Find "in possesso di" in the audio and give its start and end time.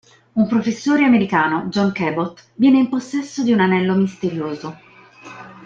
2.79-3.51